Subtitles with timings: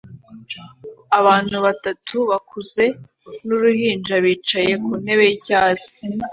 [1.19, 2.83] Abantu batatu bakuze
[3.45, 5.99] n'uruhinja bicaye ku ntebe y'icyatsi